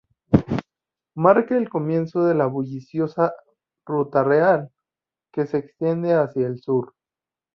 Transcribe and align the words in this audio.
Marca 1.13 1.55
el 1.55 1.69
comienzo 1.69 2.25
de 2.25 2.33
la 2.33 2.47
bulliciosa 2.47 3.33
Ruta 3.85 4.23
Real, 4.23 4.71
que 5.31 5.45
se 5.45 5.59
extiende 5.59 6.15
hacia 6.15 6.47
el 6.47 6.57
sur. 6.57 6.95